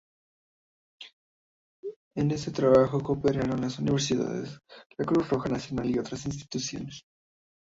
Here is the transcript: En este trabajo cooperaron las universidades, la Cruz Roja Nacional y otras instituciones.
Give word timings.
En 2.15 2.31
este 2.31 2.49
trabajo 2.51 3.03
cooperaron 3.03 3.61
las 3.61 3.77
universidades, 3.77 4.57
la 4.97 5.05
Cruz 5.05 5.29
Roja 5.29 5.47
Nacional 5.49 5.91
y 5.91 5.99
otras 5.99 6.25
instituciones. 6.25 7.03